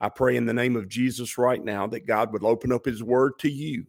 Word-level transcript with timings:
I 0.00 0.08
pray 0.08 0.36
in 0.36 0.46
the 0.46 0.54
name 0.54 0.76
of 0.76 0.88
Jesus 0.88 1.36
right 1.36 1.62
now 1.62 1.86
that 1.88 2.06
God 2.06 2.32
would 2.32 2.42
open 2.42 2.72
up 2.72 2.86
his 2.86 3.02
word 3.02 3.38
to 3.40 3.50
you 3.50 3.84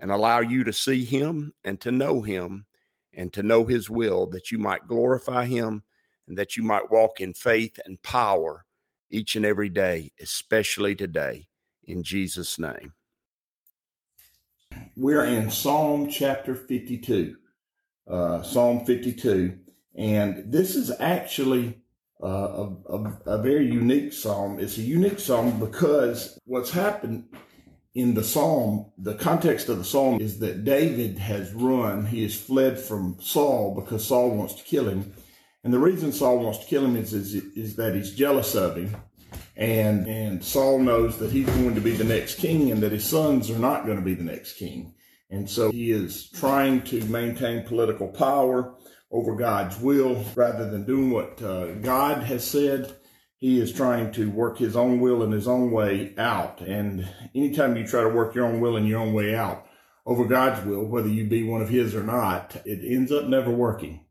and 0.00 0.10
allow 0.10 0.40
you 0.40 0.64
to 0.64 0.72
see 0.72 1.04
him 1.04 1.52
and 1.64 1.80
to 1.80 1.92
know 1.92 2.22
him 2.22 2.66
and 3.12 3.32
to 3.32 3.42
know 3.44 3.64
his 3.64 3.88
will, 3.88 4.26
that 4.26 4.50
you 4.50 4.58
might 4.58 4.88
glorify 4.88 5.44
him 5.44 5.84
and 6.26 6.36
that 6.36 6.56
you 6.56 6.64
might 6.64 6.90
walk 6.90 7.20
in 7.20 7.32
faith 7.32 7.78
and 7.84 8.02
power 8.02 8.64
each 9.10 9.36
and 9.36 9.46
every 9.46 9.68
day, 9.68 10.10
especially 10.20 10.96
today, 10.96 11.46
in 11.84 12.02
Jesus' 12.02 12.58
name. 12.58 12.94
We're 14.96 15.24
in 15.24 15.50
Psalm 15.50 16.08
chapter 16.10 16.56
52, 16.56 17.36
uh, 18.08 18.42
Psalm 18.42 18.84
52, 18.84 19.56
and 19.94 20.52
this 20.52 20.74
is 20.74 20.90
actually 20.98 21.83
uh, 22.24 22.70
a, 22.88 22.96
a, 22.96 23.18
a, 23.26 23.42
very 23.42 23.66
unique 23.66 24.12
psalm. 24.12 24.58
It's 24.58 24.78
a 24.78 24.82
unique 24.82 25.20
psalm 25.20 25.60
because 25.60 26.38
what's 26.46 26.70
happened 26.70 27.26
in 27.94 28.14
the 28.14 28.24
psalm, 28.24 28.86
the 28.98 29.14
context 29.14 29.68
of 29.68 29.78
the 29.78 29.84
psalm 29.84 30.20
is 30.20 30.38
that 30.38 30.64
David 30.64 31.18
has 31.18 31.52
run, 31.52 32.06
he 32.06 32.22
has 32.22 32.40
fled 32.40 32.78
from 32.78 33.18
Saul 33.20 33.74
because 33.74 34.06
Saul 34.06 34.30
wants 34.30 34.54
to 34.54 34.64
kill 34.64 34.88
him. 34.88 35.12
And 35.62 35.72
the 35.72 35.78
reason 35.78 36.12
Saul 36.12 36.38
wants 36.38 36.58
to 36.60 36.66
kill 36.66 36.84
him 36.84 36.96
is, 36.96 37.12
is, 37.12 37.34
is 37.34 37.76
that 37.76 37.94
he's 37.94 38.14
jealous 38.14 38.54
of 38.54 38.76
him. 38.76 38.96
And, 39.56 40.06
and 40.06 40.42
Saul 40.42 40.78
knows 40.78 41.18
that 41.18 41.30
he's 41.30 41.46
going 41.46 41.74
to 41.74 41.80
be 41.80 41.92
the 41.92 42.04
next 42.04 42.38
king 42.38 42.70
and 42.70 42.82
that 42.82 42.92
his 42.92 43.04
sons 43.04 43.50
are 43.50 43.58
not 43.58 43.84
going 43.84 43.98
to 43.98 44.04
be 44.04 44.14
the 44.14 44.24
next 44.24 44.54
king. 44.54 44.94
And 45.30 45.48
so 45.48 45.70
he 45.70 45.90
is 45.90 46.30
trying 46.30 46.82
to 46.82 47.04
maintain 47.04 47.64
political 47.64 48.08
power 48.08 48.74
over 49.14 49.36
God's 49.36 49.78
will 49.78 50.24
rather 50.34 50.68
than 50.68 50.84
doing 50.84 51.12
what 51.12 51.40
uh, 51.40 51.74
God 51.74 52.24
has 52.24 52.44
said. 52.44 52.96
He 53.38 53.60
is 53.60 53.72
trying 53.72 54.10
to 54.12 54.28
work 54.28 54.58
his 54.58 54.74
own 54.74 55.00
will 55.00 55.22
and 55.22 55.32
his 55.32 55.46
own 55.46 55.70
way 55.70 56.14
out. 56.18 56.60
And 56.60 57.08
anytime 57.32 57.76
you 57.76 57.86
try 57.86 58.02
to 58.02 58.08
work 58.08 58.34
your 58.34 58.46
own 58.46 58.60
will 58.60 58.76
and 58.76 58.88
your 58.88 59.00
own 59.00 59.12
way 59.12 59.36
out 59.36 59.66
over 60.04 60.24
God's 60.24 60.66
will, 60.66 60.84
whether 60.84 61.08
you 61.08 61.26
be 61.28 61.44
one 61.44 61.62
of 61.62 61.68
his 61.68 61.94
or 61.94 62.02
not, 62.02 62.56
it 62.64 62.80
ends 62.84 63.12
up 63.12 63.26
never 63.26 63.52
working. 63.52 64.04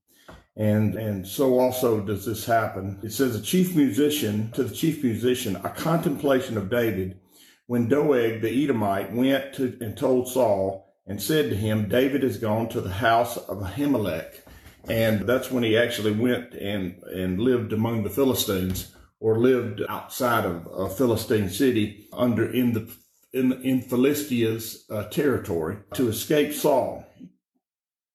And, 0.55 0.95
and 0.95 1.27
so 1.27 1.59
also 1.59 1.99
does 1.99 2.25
this 2.25 2.45
happen. 2.45 2.99
It 3.03 3.11
says 3.11 3.35
a 3.35 3.41
chief 3.41 3.75
musician 3.75 4.51
to 4.51 4.63
the 4.63 4.73
chief 4.73 5.03
musician, 5.03 5.57
a 5.57 5.69
contemplation 5.69 6.57
of 6.57 6.69
David 6.69 7.19
when 7.67 7.89
Doeg 7.89 8.41
the 8.41 8.63
Edomite 8.63 9.11
went 9.11 9.53
to 9.55 9.77
and 9.81 9.97
told 9.97 10.29
Saul 10.29 10.95
and 11.05 11.21
said 11.21 11.49
to 11.49 11.55
him, 11.55 11.89
David 11.89 12.23
has 12.23 12.37
gone 12.37 12.69
to 12.69 12.79
the 12.79 12.91
house 12.91 13.35
of 13.35 13.57
Ahimelech 13.57 14.42
and 14.89 15.21
that's 15.21 15.49
when 15.51 15.63
he 15.63 15.77
actually 15.77 16.11
went 16.11 16.53
and, 16.53 17.01
and 17.03 17.39
lived 17.39 17.73
among 17.73 18.03
the 18.03 18.09
Philistines 18.09 18.93
or 19.19 19.39
lived 19.39 19.81
outside 19.87 20.45
of 20.45 20.67
a 20.67 20.89
Philistine 20.89 21.49
city 21.49 22.07
under 22.11 22.51
in 22.51 22.73
the 22.73 22.93
in, 23.33 23.53
in 23.63 23.81
Philistia's 23.81 24.85
uh, 24.91 25.05
territory 25.05 25.77
to 25.95 26.07
escape 26.07 26.53
Saul. 26.53 27.05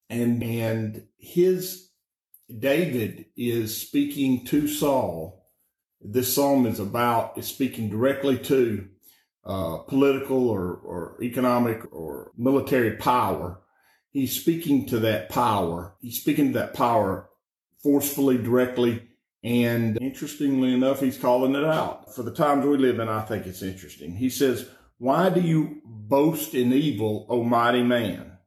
And, 0.09 0.41
and 0.41 1.07
his 1.17 1.89
David 2.57 3.25
is 3.35 3.79
speaking 3.79 4.45
to 4.45 4.67
Saul. 4.67 5.45
This 6.01 6.33
psalm 6.33 6.65
is 6.65 6.79
about, 6.79 7.37
is 7.37 7.47
speaking 7.47 7.89
directly 7.89 8.37
to 8.39 8.87
uh, 9.45 9.79
political 9.79 10.49
or, 10.49 10.75
or 10.75 11.17
economic 11.21 11.81
or 11.91 12.31
military 12.37 12.95
power 12.95 13.59
he's 14.11 14.39
speaking 14.39 14.85
to 14.87 14.99
that 14.99 15.29
power. 15.29 15.95
He's 16.01 16.19
speaking 16.19 16.53
to 16.53 16.59
that 16.59 16.73
power 16.73 17.29
forcefully, 17.81 18.37
directly. 18.37 19.03
And 19.43 19.97
interestingly 20.01 20.73
enough, 20.73 20.99
he's 20.99 21.17
calling 21.17 21.55
it 21.55 21.63
out. 21.63 22.13
For 22.13 22.23
the 22.23 22.33
times 22.33 22.65
we 22.65 22.77
live 22.77 22.99
in, 22.99 23.07
I 23.07 23.21
think 23.21 23.45
it's 23.45 23.61
interesting. 23.61 24.15
He 24.15 24.29
says, 24.29 24.67
why 24.97 25.29
do 25.29 25.39
you 25.39 25.81
boast 25.85 26.53
in 26.53 26.73
evil, 26.73 27.25
O 27.29 27.43
mighty 27.43 27.83
man? 27.83 28.37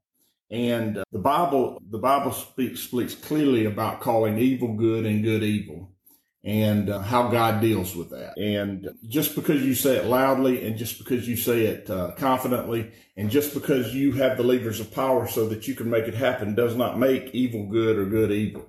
And 0.50 0.98
uh, 0.98 1.04
the 1.10 1.18
Bible, 1.18 1.80
the 1.90 1.96
Bible 1.96 2.32
speaks, 2.32 2.80
speaks 2.80 3.14
clearly 3.14 3.64
about 3.64 4.02
calling 4.02 4.36
evil 4.36 4.74
good 4.74 5.06
and 5.06 5.24
good 5.24 5.42
evil 5.42 5.91
and 6.44 6.90
uh, 6.90 6.98
how 6.98 7.28
God 7.28 7.60
deals 7.60 7.94
with 7.94 8.10
that. 8.10 8.36
And 8.36 8.88
just 9.06 9.36
because 9.36 9.62
you 9.62 9.74
say 9.74 9.96
it 9.96 10.06
loudly 10.06 10.66
and 10.66 10.76
just 10.76 10.98
because 10.98 11.28
you 11.28 11.36
say 11.36 11.66
it 11.66 11.88
uh, 11.88 12.12
confidently 12.12 12.90
and 13.16 13.30
just 13.30 13.54
because 13.54 13.94
you 13.94 14.12
have 14.12 14.36
the 14.36 14.42
levers 14.42 14.80
of 14.80 14.92
power 14.92 15.28
so 15.28 15.48
that 15.48 15.68
you 15.68 15.74
can 15.74 15.88
make 15.88 16.08
it 16.08 16.14
happen 16.14 16.54
does 16.54 16.74
not 16.74 16.98
make 16.98 17.32
evil 17.32 17.66
good 17.66 17.96
or 17.96 18.06
good 18.06 18.32
evil. 18.32 18.66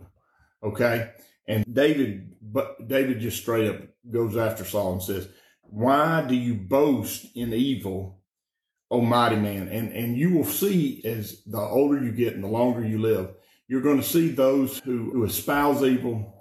Okay. 0.62 1.12
And 1.48 1.66
David, 1.74 2.36
but 2.42 2.88
David 2.88 3.20
just 3.20 3.42
straight 3.42 3.70
up 3.70 3.82
goes 4.10 4.38
after 4.38 4.64
Saul 4.64 4.94
and 4.94 5.04
says, 5.04 5.28
why 5.64 6.22
do 6.22 6.36
you 6.36 6.54
boast 6.54 7.26
in 7.36 7.54
evil, 7.54 8.22
O 8.92 9.02
mighty 9.02 9.38
man? 9.38 9.68
And, 9.70 9.92
and 9.92 10.16
you 10.16 10.30
will 10.30 10.46
see 10.46 11.02
as 11.04 11.42
the 11.46 11.58
older 11.58 12.04
you 12.04 12.12
get 12.12 12.36
and 12.36 12.44
the 12.44 12.48
longer 12.48 12.86
you 12.86 13.00
live, 13.00 13.32
you're 13.68 13.82
going 13.82 13.98
to 13.98 14.08
see 14.08 14.30
those 14.30 14.78
who, 14.80 15.10
who 15.12 15.24
espouse 15.24 15.82
evil, 15.82 16.33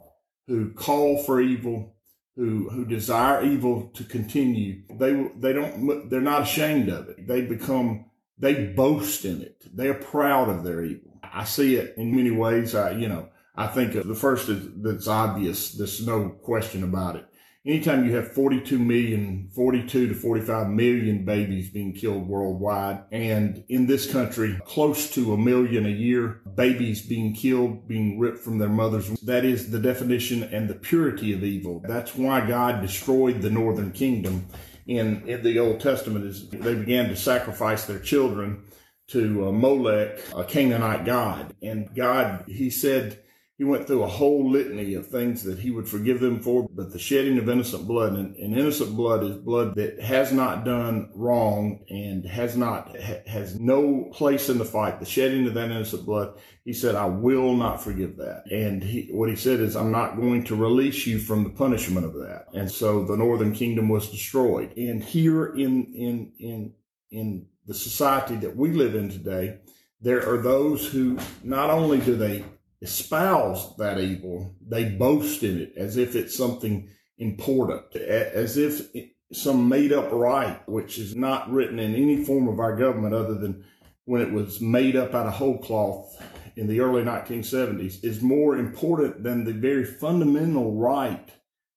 who 0.47 0.73
call 0.73 1.23
for 1.23 1.41
evil, 1.41 1.95
who 2.37 2.69
who 2.71 2.85
desire 2.85 3.45
evil 3.45 3.91
to 3.95 4.05
continue. 4.05 4.83
They 4.91 5.31
they 5.37 5.53
don't 5.53 6.09
they're 6.09 6.21
not 6.21 6.43
ashamed 6.43 6.89
of 6.89 7.09
it. 7.09 7.27
They 7.27 7.43
become 7.43 8.07
they 8.39 8.67
boast 8.67 9.25
in 9.25 9.43
it. 9.43 9.65
They're 9.73 9.95
proud 9.95 10.49
of 10.49 10.65
their 10.65 10.83
evil. 10.85 11.21
I 11.23 11.45
see 11.45 11.77
it 11.77 11.95
in 11.97 12.15
many 12.15 12.31
ways. 12.31 12.75
I 12.75 12.93
you 12.93 13.09
know 13.09 13.29
I 13.55 13.67
think 13.67 13.93
the 13.93 14.15
first 14.15 14.49
is 14.49 14.69
that's 14.77 15.09
obvious. 15.09 15.73
There's 15.73 16.07
no 16.07 16.31
question 16.31 16.83
about 16.85 17.17
it 17.17 17.27
anytime 17.65 18.05
you 18.05 18.15
have 18.17 18.33
42 18.33 18.79
million, 18.79 19.51
42 19.55 20.09
to 20.09 20.15
45 20.15 20.69
million 20.69 21.25
babies 21.25 21.71
being 21.71 21.93
killed 21.93 22.27
worldwide, 22.27 23.05
and 23.11 23.65
in 23.69 23.87
this 23.87 24.11
country, 24.11 24.59
close 24.67 25.11
to 25.11 25.33
a 25.33 25.39
million 25.39 25.87
a 25.87 25.91
year, 25.91 26.41
babies 26.55 27.07
being 27.07 27.35
killed, 27.35 27.87
being 27.87 28.19
ripped 28.19 28.39
from 28.39 28.59
their 28.59 28.69
mothers, 28.69 29.09
that 29.21 29.45
is 29.45 29.71
the 29.71 29.79
definition 29.79 30.43
and 30.45 30.69
the 30.69 30.75
purity 30.75 31.33
of 31.33 31.45
evil. 31.45 31.83
That's 31.87 32.15
why 32.15 32.47
God 32.47 32.81
destroyed 32.81 33.43
the 33.43 33.51
northern 33.51 33.93
kingdom 33.93 34.47
in, 34.87 35.29
in 35.29 35.43
the 35.43 35.59
Old 35.59 35.81
Testament 35.81 36.25
is 36.25 36.49
they 36.49 36.75
began 36.75 37.09
to 37.09 37.17
sacrifice 37.17 37.87
their 37.87 37.99
children 37.99 38.65
to 39.09 39.49
uh, 39.49 39.53
Molech, 39.53 40.21
a 40.35 40.45
Canaanite 40.45 41.05
god. 41.05 41.55
And 41.63 41.95
God, 41.95 42.45
he 42.47 42.71
said, 42.71 43.22
he 43.63 43.69
went 43.69 43.87
through 43.87 44.03
a 44.03 44.09
whole 44.09 44.51
litany 44.51 44.95
of 44.95 45.07
things 45.07 45.45
that 45.45 45.57
he 45.57 45.71
would 45.71 45.87
forgive 45.87 46.19
them 46.19 46.41
for, 46.41 46.69
but 46.75 46.91
the 46.91 46.99
shedding 46.99 47.39
of 47.39 47.49
innocent 47.49 47.87
blood 47.87 48.15
and, 48.15 48.35
and 48.35 48.59
innocent 48.59 48.97
blood 48.97 49.23
is 49.23 49.37
blood 49.37 49.77
that 49.77 50.01
has 50.01 50.33
not 50.33 50.65
done 50.65 51.09
wrong 51.15 51.79
and 51.89 52.27
has 52.27 52.57
not, 52.57 52.89
ha, 53.01 53.19
has 53.25 53.61
no 53.61 54.11
place 54.13 54.49
in 54.49 54.59
the 54.59 54.65
fight. 54.65 54.99
The 54.99 55.07
shedding 55.07 55.47
of 55.47 55.55
that 55.55 55.71
innocent 55.71 56.05
blood, 56.05 56.41
he 56.65 56.73
said, 56.73 56.97
I 56.97 57.05
will 57.05 57.55
not 57.55 57.81
forgive 57.81 58.17
that. 58.17 58.51
And 58.51 58.83
he, 58.83 59.11
what 59.13 59.29
he 59.29 59.37
said 59.37 59.61
is, 59.61 59.77
I'm 59.77 59.93
not 59.93 60.17
going 60.17 60.43
to 60.47 60.57
release 60.57 61.07
you 61.07 61.21
from 61.21 61.45
the 61.45 61.51
punishment 61.51 62.05
of 62.05 62.15
that. 62.15 62.47
And 62.55 62.69
so 62.69 63.05
the 63.05 63.17
northern 63.17 63.53
kingdom 63.53 63.89
was 63.89 64.11
destroyed. 64.11 64.77
And 64.77 65.05
here 65.05 65.55
in, 65.55 65.85
in, 65.95 66.33
in, 66.41 66.73
in 67.13 67.47
the 67.69 67.75
society 67.75 68.35
that 68.35 68.57
we 68.57 68.73
live 68.73 68.97
in 68.97 69.09
today, 69.09 69.59
there 70.01 70.29
are 70.29 70.39
those 70.39 70.85
who 70.85 71.17
not 71.45 71.71
only 71.71 72.01
do 72.01 72.17
they 72.17 72.43
espouse 72.83 73.77
that 73.77 74.01
evil, 74.01 74.55
they 74.67 74.85
boast 74.85 75.43
in 75.43 75.59
it 75.59 75.73
as 75.77 75.97
if 75.97 76.17
it's 76.17 76.37
something 76.37 76.89
important, 77.17 77.95
as 77.95 78.57
if 78.57 78.89
some 79.33 79.69
made 79.69 79.93
up 79.93 80.11
right, 80.11 80.61
which 80.69 80.99
is 80.99 81.15
not 81.15 81.51
written 81.51 81.79
in 81.79 81.95
any 81.95 82.25
form 82.25 82.49
of 82.49 82.59
our 82.59 82.77
government 82.77 83.15
other 83.15 83.35
than 83.35 83.65
when 84.05 84.21
it 84.21 84.33
was 84.33 84.61
made 84.61 84.97
up 84.97 85.15
out 85.15 85.27
of 85.27 85.35
whole 85.35 85.59
cloth 85.59 86.21
in 86.57 86.67
the 86.67 86.81
early 86.81 87.03
1970s, 87.03 88.03
is 88.05 88.21
more 88.21 88.57
important 88.57 89.23
than 89.23 89.45
the 89.45 89.53
very 89.53 89.85
fundamental 89.85 90.75
right 90.75 91.31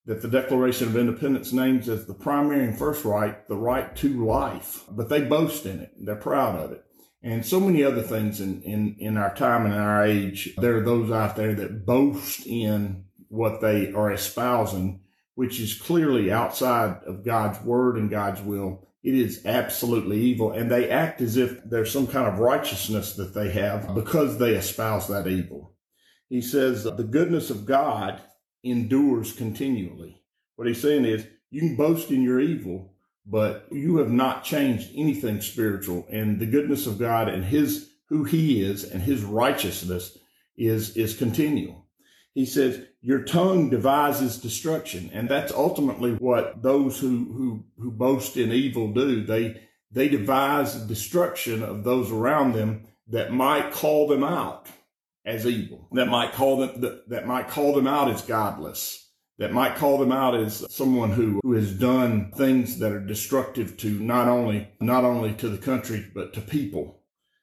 that 0.05 0.21
the 0.21 0.27
Declaration 0.27 0.87
of 0.87 0.97
Independence 0.97 1.53
names 1.53 1.87
as 1.87 2.05
the 2.05 2.13
primary 2.13 2.65
and 2.65 2.77
first 2.77 3.05
right, 3.05 3.47
the 3.47 3.55
right 3.55 3.95
to 3.97 4.25
life. 4.25 4.83
But 4.89 5.09
they 5.09 5.21
boast 5.21 5.65
in 5.65 5.79
it. 5.79 5.93
They're 5.97 6.15
proud 6.15 6.59
of 6.59 6.71
it 6.71 6.84
and 7.25 7.43
so 7.43 7.59
many 7.59 7.83
other 7.83 8.03
things 8.03 8.39
in, 8.39 8.61
in, 8.61 8.95
in 8.99 9.17
our 9.17 9.33
time 9.33 9.65
and 9.65 9.73
our 9.73 10.05
age. 10.05 10.53
There 10.57 10.77
are 10.77 10.83
those 10.83 11.11
out 11.11 11.35
there 11.35 11.55
that 11.55 11.83
boast 11.83 12.45
in 12.45 13.05
what 13.29 13.61
they 13.61 13.91
are 13.91 14.11
espousing, 14.11 15.01
which 15.33 15.59
is 15.59 15.73
clearly 15.73 16.31
outside 16.31 17.01
of 17.07 17.25
God's 17.25 17.59
word 17.61 17.97
and 17.97 18.11
God's 18.11 18.41
will. 18.41 18.87
It 19.03 19.15
is 19.15 19.43
absolutely 19.43 20.21
evil. 20.21 20.51
And 20.51 20.69
they 20.69 20.89
act 20.91 21.19
as 21.19 21.35
if 21.35 21.63
there's 21.65 21.91
some 21.91 22.05
kind 22.05 22.27
of 22.27 22.37
righteousness 22.37 23.15
that 23.15 23.33
they 23.33 23.49
have 23.51 23.95
because 23.95 24.37
they 24.37 24.53
espouse 24.53 25.07
that 25.07 25.27
evil. 25.27 25.73
He 26.29 26.41
says, 26.41 26.83
the 26.83 26.91
goodness 26.91 27.49
of 27.49 27.65
God 27.65 28.21
endures 28.63 29.33
continually. 29.33 30.21
What 30.57 30.67
he's 30.67 30.81
saying 30.81 31.05
is, 31.05 31.25
you 31.49 31.61
can 31.61 31.75
boast 31.75 32.11
in 32.11 32.21
your 32.21 32.39
evil, 32.39 32.94
but 33.25 33.67
you 33.71 33.97
have 33.97 34.11
not 34.11 34.43
changed 34.43 34.91
anything 34.95 35.41
spiritual. 35.41 36.05
And 36.09 36.39
the 36.39 36.45
goodness 36.45 36.85
of 36.85 36.99
God 36.99 37.27
and 37.27 37.43
his, 37.43 37.89
who 38.09 38.23
he 38.23 38.61
is 38.61 38.83
and 38.83 39.01
his 39.01 39.23
righteousness 39.23 40.17
is, 40.57 40.95
is 40.95 41.17
continual. 41.17 41.85
He 42.33 42.45
says, 42.45 42.81
your 43.01 43.23
tongue 43.23 43.69
devises 43.69 44.37
destruction. 44.37 45.09
And 45.13 45.29
that's 45.29 45.51
ultimately 45.51 46.11
what 46.11 46.61
those 46.61 46.99
who, 46.99 47.07
who, 47.33 47.63
who 47.81 47.91
boast 47.91 48.37
in 48.37 48.51
evil 48.51 48.93
do. 48.93 49.23
They, 49.23 49.61
they 49.91 50.09
devise 50.09 50.75
destruction 50.75 51.63
of 51.63 51.83
those 51.83 52.11
around 52.11 52.53
them 52.53 52.87
that 53.07 53.31
might 53.31 53.71
call 53.71 54.07
them 54.07 54.23
out 54.23 54.67
as 55.25 55.47
evil, 55.47 55.87
that 55.93 56.07
might 56.07 56.33
call 56.33 56.57
them, 56.57 56.81
that, 56.81 57.09
that 57.09 57.25
might 57.25 57.47
call 57.47 57.73
them 57.73 57.87
out 57.87 58.11
as 58.11 58.21
godless 58.21 59.04
that 59.37 59.51
might 59.51 59.75
call 59.75 59.97
them 59.97 60.11
out 60.11 60.35
as 60.35 60.65
someone 60.73 61.11
who, 61.11 61.39
who 61.43 61.53
has 61.53 61.71
done 61.73 62.31
things 62.37 62.79
that 62.79 62.91
are 62.91 63.05
destructive 63.05 63.75
to 63.77 63.99
not 63.99 64.27
only, 64.27 64.69
not 64.79 65.03
only 65.03 65.33
to 65.33 65.49
the 65.49 65.57
country, 65.57 66.09
but 66.13 66.33
to 66.33 66.41
people. 66.41 67.01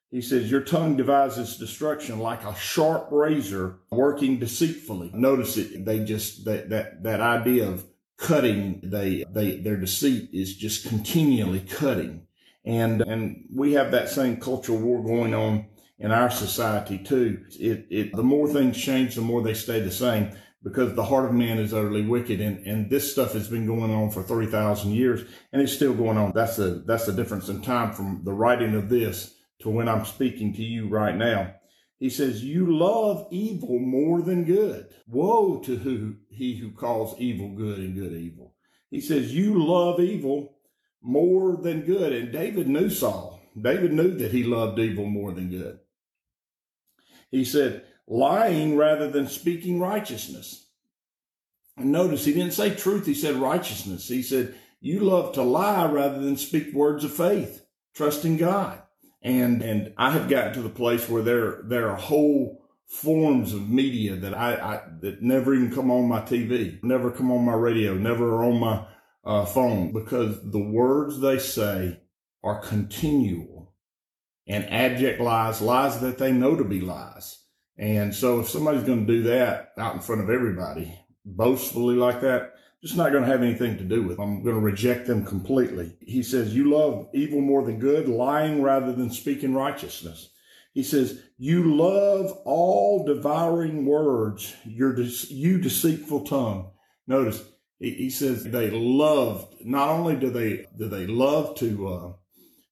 He 0.09 0.21
says, 0.21 0.49
your 0.49 0.61
tongue 0.61 0.95
devises 0.95 1.57
destruction 1.57 2.19
like 2.19 2.43
a 2.43 2.55
sharp 2.55 3.07
razor 3.11 3.79
working 3.91 4.39
deceitfully. 4.39 5.11
Notice 5.13 5.57
it. 5.57 5.85
They 5.85 6.03
just, 6.03 6.45
that, 6.45 6.69
that, 6.69 7.03
that 7.03 7.19
idea 7.19 7.67
of 7.67 7.85
cutting, 8.17 8.79
they, 8.83 9.25
they, 9.29 9.57
their 9.57 9.77
deceit 9.77 10.29
is 10.31 10.55
just 10.55 10.87
continually 10.87 11.61
cutting. 11.61 12.27
And, 12.65 13.01
and 13.01 13.45
we 13.53 13.73
have 13.73 13.91
that 13.91 14.09
same 14.09 14.37
cultural 14.37 14.77
war 14.77 15.03
going 15.03 15.33
on 15.33 15.65
in 15.99 16.11
our 16.11 16.29
society 16.29 16.99
too. 16.99 17.43
It, 17.59 17.87
it, 17.89 18.15
the 18.15 18.23
more 18.23 18.47
things 18.47 18.77
change, 18.77 19.15
the 19.15 19.21
more 19.21 19.41
they 19.41 19.53
stay 19.53 19.79
the 19.79 19.91
same 19.91 20.31
because 20.63 20.95
the 20.95 21.03
heart 21.03 21.25
of 21.25 21.33
man 21.33 21.57
is 21.57 21.73
utterly 21.73 22.03
wicked. 22.03 22.39
And, 22.39 22.65
and 22.65 22.89
this 22.89 23.11
stuff 23.11 23.33
has 23.33 23.49
been 23.49 23.67
going 23.67 23.91
on 23.91 24.09
for 24.09 24.23
30,000 24.23 24.91
years 24.91 25.21
and 25.51 25.61
it's 25.61 25.73
still 25.73 25.93
going 25.93 26.17
on. 26.17 26.31
That's 26.33 26.55
the, 26.55 26.83
that's 26.85 27.05
the 27.05 27.13
difference 27.13 27.49
in 27.49 27.61
time 27.61 27.93
from 27.93 28.21
the 28.23 28.33
writing 28.33 28.75
of 28.75 28.89
this 28.89 29.35
to 29.61 29.69
when 29.69 29.89
I'm 29.89 30.05
speaking 30.05 30.53
to 30.53 30.63
you 30.63 30.87
right 30.87 31.15
now. 31.15 31.55
He 31.99 32.09
says, 32.09 32.43
you 32.43 32.77
love 32.77 33.27
evil 33.31 33.79
more 33.79 34.21
than 34.21 34.43
good. 34.43 34.87
Woe 35.07 35.59
to 35.59 35.77
who 35.77 36.15
he 36.29 36.57
who 36.57 36.71
calls 36.71 37.19
evil 37.19 37.49
good 37.49 37.79
and 37.79 37.95
good 37.95 38.13
evil. 38.13 38.55
He 38.89 38.99
says, 38.99 39.33
you 39.33 39.65
love 39.65 39.99
evil 39.99 40.57
more 41.01 41.57
than 41.57 41.81
good. 41.81 42.13
And 42.13 42.31
David 42.31 42.67
knew 42.67 42.89
Saul. 42.89 43.41
David 43.59 43.93
knew 43.93 44.15
that 44.17 44.31
he 44.31 44.43
loved 44.43 44.79
evil 44.79 45.05
more 45.05 45.31
than 45.31 45.49
good. 45.49 45.79
He 47.31 47.45
said, 47.45 47.85
lying 48.07 48.75
rather 48.77 49.09
than 49.09 49.27
speaking 49.27 49.79
righteousness. 49.79 50.67
And 51.77 51.91
notice 51.91 52.25
he 52.25 52.33
didn't 52.33 52.53
say 52.53 52.75
truth, 52.75 53.05
he 53.05 53.13
said 53.13 53.35
righteousness. 53.35 54.07
He 54.07 54.21
said, 54.21 54.55
you 54.79 54.99
love 54.99 55.33
to 55.33 55.43
lie 55.43 55.85
rather 55.85 56.19
than 56.19 56.37
speak 56.37 56.73
words 56.73 57.03
of 57.03 57.13
faith, 57.13 57.65
trusting 57.95 58.37
God. 58.37 58.81
And, 59.21 59.61
and 59.61 59.93
I 59.97 60.11
have 60.11 60.29
gotten 60.29 60.53
to 60.53 60.61
the 60.61 60.69
place 60.69 61.07
where 61.07 61.23
there, 61.23 61.61
there 61.63 61.89
are 61.89 61.95
whole 61.95 62.63
forms 62.85 63.53
of 63.53 63.69
media 63.69 64.15
that 64.17 64.33
I, 64.33 64.55
I 64.55 64.81
that 64.99 65.21
never 65.21 65.53
even 65.53 65.73
come 65.73 65.89
on 65.89 66.07
my 66.07 66.21
TV, 66.21 66.83
never 66.83 67.09
come 67.09 67.31
on 67.31 67.43
my 67.43 67.53
radio, 67.53 67.95
never 67.95 68.43
on 68.43 68.59
my 68.59 68.85
uh, 69.23 69.45
phone 69.45 69.93
because 69.93 70.37
the 70.51 70.59
words 70.59 71.19
they 71.19 71.39
say 71.39 72.01
are 72.43 72.59
continual 72.59 73.73
and 74.45 74.69
abject 74.71 75.21
lies, 75.21 75.61
lies 75.61 75.99
that 76.01 76.17
they 76.17 76.31
know 76.31 76.55
to 76.55 76.63
be 76.63 76.81
lies. 76.81 77.39
And 77.77 78.13
so 78.13 78.39
if 78.39 78.49
somebody's 78.49 78.83
going 78.83 79.05
to 79.05 79.13
do 79.13 79.23
that 79.23 79.73
out 79.77 79.95
in 79.95 80.01
front 80.01 80.21
of 80.21 80.29
everybody, 80.29 80.97
boastfully 81.25 81.95
like 81.95 82.21
that, 82.21 82.53
just 82.83 82.97
not 82.97 83.11
going 83.11 83.23
to 83.23 83.29
have 83.29 83.41
anything 83.41 83.77
to 83.77 83.83
do 83.83 84.03
with. 84.03 84.19
I'm 84.19 84.43
going 84.43 84.55
to 84.55 84.61
reject 84.61 85.07
them 85.07 85.25
completely. 85.25 85.95
He 86.01 86.21
says, 86.21 86.53
you 86.53 86.69
love 86.69 87.07
evil 87.13 87.39
more 87.39 87.63
than 87.63 87.79
good, 87.79 88.09
lying 88.09 88.61
rather 88.61 88.91
than 88.91 89.09
speaking 89.09 89.53
righteousness. 89.53 90.29
He 90.73 90.83
says, 90.83 91.21
you 91.37 91.75
love 91.75 92.31
all 92.45 93.05
devouring 93.05 93.85
words, 93.85 94.53
your, 94.65 94.99
you 94.99 95.59
deceitful 95.59 96.25
tongue. 96.25 96.71
Notice 97.07 97.43
he 97.79 98.09
says 98.09 98.43
they 98.43 98.69
love, 98.69 99.53
not 99.61 99.89
only 99.89 100.15
do 100.15 100.29
they, 100.29 100.65
do 100.77 100.87
they 100.87 101.05
love 101.05 101.55
to, 101.57 101.87
uh, 101.87 102.13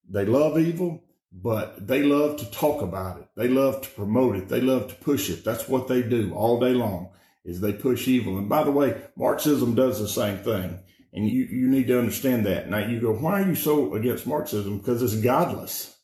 they 0.09 0.25
love 0.25 0.57
evil, 0.57 1.03
but 1.31 1.87
they 1.87 2.03
love 2.03 2.37
to 2.37 2.51
talk 2.51 2.81
about 2.81 3.19
it. 3.19 3.27
They 3.35 3.47
love 3.47 3.81
to 3.81 3.89
promote 3.89 4.35
it. 4.35 4.49
They 4.49 4.61
love 4.61 4.89
to 4.89 4.95
push 4.95 5.29
it. 5.29 5.43
That's 5.43 5.67
what 5.67 5.87
they 5.87 6.01
do 6.01 6.33
all 6.33 6.59
day 6.59 6.73
long 6.73 7.09
is 7.43 7.59
they 7.59 7.73
push 7.73 8.07
evil. 8.07 8.37
And 8.37 8.49
by 8.49 8.63
the 8.63 8.71
way, 8.71 9.01
Marxism 9.15 9.73
does 9.73 9.99
the 9.99 10.07
same 10.07 10.37
thing. 10.39 10.79
And 11.13 11.27
you, 11.27 11.43
you 11.45 11.67
need 11.67 11.87
to 11.87 11.99
understand 11.99 12.45
that. 12.45 12.69
Now 12.69 12.79
you 12.79 12.99
go, 12.99 13.13
why 13.13 13.41
are 13.41 13.47
you 13.47 13.55
so 13.55 13.95
against 13.95 14.27
Marxism? 14.27 14.77
Because 14.77 15.01
it's 15.01 15.21
godless. 15.21 15.97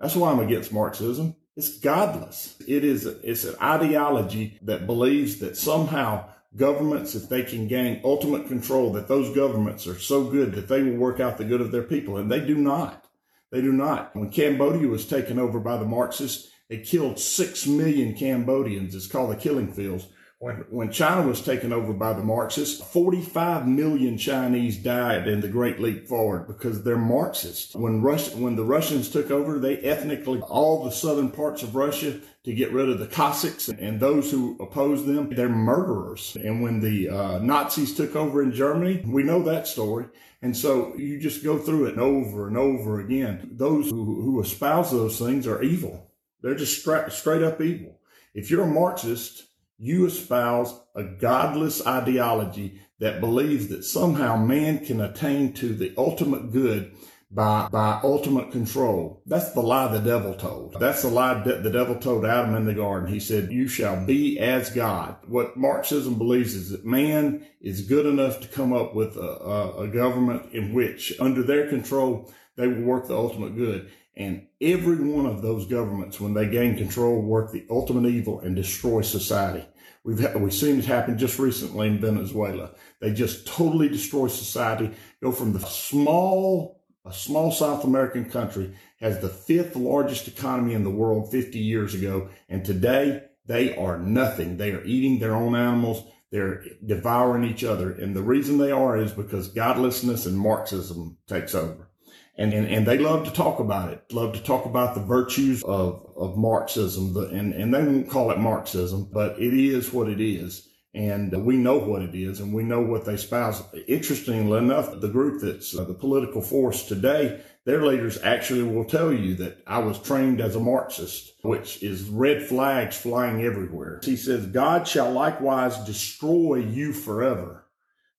That's 0.00 0.16
why 0.16 0.30
I'm 0.30 0.40
against 0.40 0.72
Marxism. 0.72 1.36
It's 1.56 1.78
godless. 1.78 2.56
It 2.66 2.84
is, 2.84 3.06
it's 3.06 3.44
an 3.44 3.54
ideology 3.62 4.58
that 4.62 4.86
believes 4.86 5.38
that 5.38 5.56
somehow 5.56 6.28
governments, 6.56 7.14
if 7.14 7.28
they 7.28 7.44
can 7.44 7.68
gain 7.68 8.00
ultimate 8.04 8.48
control, 8.48 8.92
that 8.92 9.08
those 9.08 9.34
governments 9.34 9.86
are 9.86 9.98
so 9.98 10.24
good 10.24 10.52
that 10.54 10.68
they 10.68 10.82
will 10.82 10.96
work 10.96 11.20
out 11.20 11.38
the 11.38 11.44
good 11.44 11.60
of 11.60 11.70
their 11.70 11.82
people. 11.82 12.16
And 12.16 12.30
they 12.30 12.40
do 12.40 12.56
not. 12.56 13.06
They 13.52 13.60
do 13.60 13.72
not. 13.72 14.16
When 14.16 14.30
Cambodia 14.30 14.88
was 14.88 15.06
taken 15.06 15.38
over 15.38 15.60
by 15.60 15.76
the 15.76 15.84
Marxists, 15.84 16.50
they 16.68 16.78
killed 16.78 17.18
six 17.20 17.66
million 17.66 18.16
Cambodians. 18.16 18.94
It's 18.94 19.06
called 19.06 19.30
the 19.30 19.36
killing 19.36 19.70
fields. 19.70 20.08
When, 20.42 20.56
when 20.70 20.90
China 20.90 21.24
was 21.28 21.40
taken 21.40 21.72
over 21.72 21.92
by 21.92 22.14
the 22.14 22.24
Marxists, 22.24 22.82
45 22.82 23.68
million 23.68 24.18
Chinese 24.18 24.76
died 24.76 25.28
in 25.28 25.40
the 25.40 25.46
Great 25.46 25.78
Leap 25.78 26.08
Forward 26.08 26.48
because 26.48 26.82
they're 26.82 26.98
Marxists. 26.98 27.76
When 27.76 28.02
Russia, 28.02 28.36
when 28.36 28.56
the 28.56 28.64
Russians 28.64 29.08
took 29.08 29.30
over, 29.30 29.60
they 29.60 29.78
ethnically 29.78 30.40
all 30.40 30.82
the 30.82 30.90
southern 30.90 31.30
parts 31.30 31.62
of 31.62 31.76
Russia 31.76 32.18
to 32.42 32.52
get 32.52 32.72
rid 32.72 32.88
of 32.88 32.98
the 32.98 33.06
Cossacks 33.06 33.68
and 33.68 34.00
those 34.00 34.32
who 34.32 34.56
oppose 34.58 35.06
them. 35.06 35.32
They're 35.32 35.48
murderers. 35.48 36.36
And 36.42 36.60
when 36.60 36.80
the 36.80 37.08
uh, 37.08 37.38
Nazis 37.38 37.94
took 37.94 38.16
over 38.16 38.42
in 38.42 38.50
Germany, 38.50 39.00
we 39.06 39.22
know 39.22 39.44
that 39.44 39.68
story. 39.68 40.06
And 40.42 40.56
so 40.56 40.96
you 40.96 41.20
just 41.20 41.44
go 41.44 41.56
through 41.56 41.84
it 41.86 41.98
over 41.98 42.48
and 42.48 42.56
over 42.56 42.98
again. 42.98 43.48
Those 43.52 43.90
who, 43.90 44.04
who 44.04 44.40
espouse 44.40 44.90
those 44.90 45.20
things 45.20 45.46
are 45.46 45.62
evil. 45.62 46.10
They're 46.40 46.56
just 46.56 46.80
straight 46.80 47.42
up 47.44 47.60
evil. 47.60 48.00
If 48.34 48.50
you're 48.50 48.64
a 48.64 48.66
Marxist, 48.66 49.44
you 49.82 50.06
espouse 50.06 50.72
a 50.94 51.02
godless 51.02 51.84
ideology 51.84 52.80
that 53.00 53.20
believes 53.20 53.66
that 53.66 53.82
somehow 53.82 54.36
man 54.36 54.78
can 54.86 55.00
attain 55.00 55.52
to 55.54 55.74
the 55.74 55.92
ultimate 55.98 56.52
good 56.52 56.94
by, 57.32 57.66
by 57.72 57.98
ultimate 58.04 58.52
control. 58.52 59.24
That's 59.26 59.50
the 59.50 59.60
lie 59.60 59.90
the 59.90 59.98
devil 59.98 60.34
told. 60.34 60.76
That's 60.78 61.02
the 61.02 61.08
lie 61.08 61.42
that 61.42 61.64
the 61.64 61.70
devil 61.70 61.96
told 61.96 62.24
Adam 62.24 62.54
in 62.54 62.64
the 62.64 62.74
garden. 62.74 63.12
He 63.12 63.18
said, 63.18 63.50
you 63.50 63.66
shall 63.66 64.06
be 64.06 64.38
as 64.38 64.70
God. 64.70 65.16
What 65.26 65.56
Marxism 65.56 66.16
believes 66.16 66.54
is 66.54 66.70
that 66.70 66.84
man 66.84 67.44
is 67.60 67.80
good 67.80 68.06
enough 68.06 68.38
to 68.42 68.48
come 68.48 68.72
up 68.72 68.94
with 68.94 69.16
a, 69.16 69.20
a, 69.20 69.82
a 69.82 69.88
government 69.88 70.52
in 70.52 70.72
which 70.72 71.12
under 71.18 71.42
their 71.42 71.68
control, 71.68 72.32
they 72.54 72.68
will 72.68 72.82
work 72.82 73.08
the 73.08 73.16
ultimate 73.16 73.56
good. 73.56 73.90
And 74.14 74.46
every 74.60 74.96
one 74.96 75.26
of 75.26 75.42
those 75.42 75.66
governments, 75.66 76.20
when 76.20 76.34
they 76.34 76.46
gain 76.46 76.76
control, 76.76 77.22
work 77.22 77.50
the 77.50 77.66
ultimate 77.70 78.08
evil 78.08 78.40
and 78.40 78.54
destroy 78.54 79.00
society. 79.00 79.66
We've 80.04 80.34
we've 80.34 80.52
seen 80.52 80.80
it 80.80 80.84
happen 80.84 81.16
just 81.16 81.38
recently 81.38 81.86
in 81.86 82.00
Venezuela. 82.00 82.72
They 83.00 83.12
just 83.12 83.46
totally 83.46 83.88
destroy 83.88 84.26
society. 84.28 84.90
Go 85.22 85.30
from 85.30 85.52
the 85.52 85.60
small, 85.60 86.82
a 87.04 87.12
small 87.12 87.52
South 87.52 87.84
American 87.84 88.28
country 88.28 88.74
has 89.00 89.20
the 89.20 89.28
fifth 89.28 89.76
largest 89.76 90.26
economy 90.26 90.74
in 90.74 90.84
the 90.84 90.90
world 90.90 91.30
50 91.30 91.58
years 91.58 91.94
ago, 91.94 92.30
and 92.48 92.64
today 92.64 93.22
they 93.46 93.76
are 93.76 93.98
nothing. 93.98 94.56
They 94.56 94.72
are 94.72 94.84
eating 94.84 95.18
their 95.18 95.34
own 95.34 95.54
animals. 95.54 96.04
They're 96.30 96.64
devouring 96.84 97.44
each 97.44 97.62
other, 97.62 97.92
and 97.92 98.16
the 98.16 98.22
reason 98.22 98.58
they 98.58 98.72
are 98.72 98.96
is 98.96 99.12
because 99.12 99.48
godlessness 99.48 100.26
and 100.26 100.38
Marxism 100.38 101.18
takes 101.28 101.54
over 101.54 101.91
and, 102.38 102.52
and, 102.54 102.66
and 102.66 102.86
they 102.86 102.98
love 102.98 103.24
to 103.26 103.32
talk 103.32 103.58
about 103.58 103.92
it, 103.92 104.02
love 104.12 104.32
to 104.32 104.42
talk 104.42 104.64
about 104.64 104.94
the 104.94 105.02
virtues 105.02 105.62
of, 105.64 106.10
of 106.16 106.36
Marxism. 106.36 107.14
And, 107.16 107.52
and 107.52 107.74
they 107.74 107.82
won't 107.82 108.08
call 108.08 108.30
it 108.30 108.38
Marxism, 108.38 109.08
but 109.12 109.38
it 109.38 109.52
is 109.52 109.92
what 109.92 110.08
it 110.08 110.20
is. 110.20 110.68
And 110.94 111.32
we 111.46 111.56
know 111.56 111.78
what 111.78 112.02
it 112.02 112.14
is 112.14 112.40
and 112.40 112.52
we 112.52 112.64
know 112.64 112.80
what 112.82 113.06
they 113.06 113.14
espouse. 113.14 113.62
Interestingly 113.86 114.58
enough, 114.58 115.00
the 115.00 115.08
group 115.08 115.40
that's 115.40 115.76
uh, 115.76 115.84
the 115.84 115.94
political 115.94 116.42
force 116.42 116.86
today, 116.86 117.40
their 117.64 117.86
leaders 117.86 118.18
actually 118.22 118.62
will 118.62 118.84
tell 118.84 119.10
you 119.10 119.34
that 119.36 119.62
I 119.66 119.78
was 119.78 119.98
trained 119.98 120.42
as 120.42 120.54
a 120.54 120.60
Marxist, 120.60 121.32
which 121.42 121.82
is 121.82 122.10
red 122.10 122.42
flags 122.42 122.96
flying 122.96 123.42
everywhere. 123.42 124.00
He 124.04 124.16
says, 124.16 124.46
God 124.46 124.86
shall 124.86 125.10
likewise 125.10 125.78
destroy 125.84 126.56
you 126.56 126.92
forever. 126.92 127.66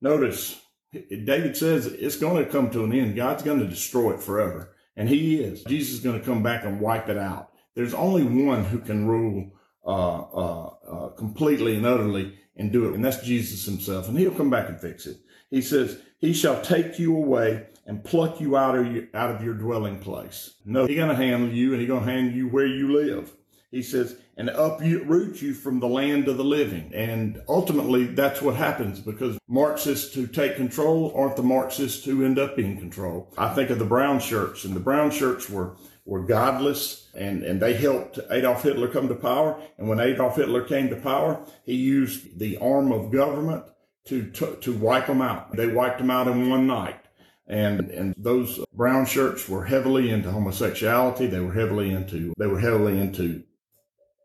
Notice 0.02 0.60
David 0.94 1.58
says 1.58 1.88
it's 1.88 2.18
going 2.18 2.44
to 2.44 2.50
come 2.50 2.70
to 2.72 2.84
an 2.84 2.94
end. 2.94 3.16
God's 3.16 3.44
going 3.44 3.60
to 3.60 3.68
destroy 3.68 4.14
it 4.14 4.22
forever. 4.22 4.76
And 4.96 5.10
he 5.10 5.42
is. 5.42 5.64
Jesus 5.64 5.96
is 5.96 6.00
going 6.02 6.20
to 6.20 6.26
come 6.26 6.44
back 6.44 6.66
and 6.66 6.80
wipe 6.80 7.10
it 7.10 7.18
out. 7.18 7.52
There's 7.76 7.96
only 7.96 8.24
one 8.24 8.64
who 8.64 8.80
can 8.80 9.08
rule 9.08 9.52
uh, 9.86 9.90
uh, 9.90 10.74
uh, 10.88 11.10
completely 11.10 11.76
and 11.76 11.86
utterly 11.86 12.38
and 12.56 12.72
do 12.72 12.88
it. 12.90 12.94
And 12.94 13.04
that's 13.04 13.26
Jesus 13.26 13.66
himself. 13.66 14.08
And 14.08 14.18
he'll 14.18 14.32
come 14.32 14.52
back 14.52 14.70
and 14.70 14.80
fix 14.80 15.08
it. 15.08 15.18
He 15.50 15.62
says, 15.62 16.00
he 16.20 16.34
shall 16.34 16.62
take 16.62 17.00
you 17.00 17.18
away 17.18 17.68
and 17.86 18.04
pluck 18.04 18.40
you 18.40 18.56
out 18.56 18.78
of 18.78 18.92
your, 18.94 19.06
out 19.14 19.34
of 19.34 19.44
your 19.44 19.56
dwelling 19.56 20.00
place. 20.00 20.54
No, 20.66 20.86
he's 20.86 20.96
going 20.96 21.10
to 21.10 21.16
handle 21.16 21.50
you 21.50 21.72
and 21.72 21.82
he's 21.82 21.90
going 21.90 22.06
to 22.06 22.12
handle 22.12 22.34
you 22.34 22.48
where 22.48 22.68
you 22.68 22.94
live. 22.94 23.32
He 23.74 23.82
says, 23.82 24.18
and 24.38 24.50
uproot 24.50 25.42
you 25.42 25.56
from 25.56 25.80
the 25.80 25.88
land 25.88 26.28
of 26.28 26.38
the 26.38 26.44
living. 26.44 26.92
And 26.94 27.42
ultimately, 27.50 28.06
that's 28.06 28.40
what 28.40 28.56
happens 28.56 29.00
because 29.00 29.40
Marxists 29.48 30.14
who 30.14 30.28
take 30.28 30.58
control 30.58 31.12
aren't 31.16 31.38
the 31.38 31.42
Marxists 31.42 32.06
who 32.06 32.24
end 32.24 32.38
up 32.38 32.60
in 32.60 32.78
control. 32.78 33.34
I 33.36 33.52
think 33.56 33.72
of 33.72 33.80
the 33.80 33.86
brown 33.86 34.20
shirts, 34.20 34.64
and 34.64 34.76
the 34.76 34.80
brown 34.80 35.10
shirts 35.10 35.50
were 35.50 35.76
were 36.06 36.22
godless 36.22 37.10
and, 37.16 37.44
and 37.44 37.62
they 37.62 37.74
helped 37.74 38.20
Adolf 38.30 38.62
Hitler 38.62 38.90
come 38.90 39.08
to 39.08 39.16
power. 39.16 39.60
And 39.78 39.88
when 39.88 40.02
Adolf 40.02 40.36
Hitler 40.36 40.66
came 40.66 40.90
to 40.90 40.98
power, 40.98 41.44
he 41.66 41.76
used 41.76 42.40
the 42.40 42.58
arm 42.58 42.92
of 42.92 43.10
government 43.10 43.64
to, 44.08 44.30
to, 44.32 44.58
to 44.58 44.74
wipe 44.74 45.08
them 45.08 45.22
out. 45.22 45.56
They 45.56 45.68
wiped 45.68 46.00
them 46.00 46.12
out 46.12 46.28
in 46.28 46.50
one 46.50 46.68
night. 46.68 47.00
And, 47.48 47.90
and 47.90 48.14
those 48.18 48.60
brown 48.74 49.06
shirts 49.06 49.48
were 49.48 49.64
heavily 49.64 50.10
into 50.10 50.30
homosexuality. 50.30 51.28
They 51.28 51.40
were 51.40 51.54
heavily 51.54 51.92
into, 51.92 52.34
they 52.38 52.48
were 52.48 52.60
heavily 52.60 53.00
into 53.00 53.44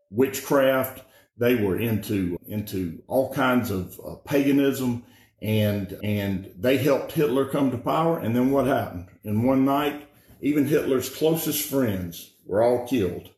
witchcraft. 0.09 1.01
They 1.37 1.55
were 1.55 1.77
into, 1.79 2.37
into 2.47 3.01
all 3.07 3.33
kinds 3.33 3.71
of 3.71 3.99
uh, 4.05 4.15
paganism 4.15 5.03
and, 5.41 5.97
and 6.03 6.51
they 6.57 6.77
helped 6.77 7.13
Hitler 7.13 7.45
come 7.45 7.71
to 7.71 7.77
power. 7.77 8.19
And 8.19 8.35
then 8.35 8.51
what 8.51 8.67
happened? 8.67 9.07
In 9.23 9.43
one 9.43 9.63
night, 9.63 10.07
even 10.41 10.65
Hitler's 10.65 11.09
closest 11.09 11.69
friends 11.69 12.33
were 12.45 12.61
all 12.61 12.87
killed 12.87 13.29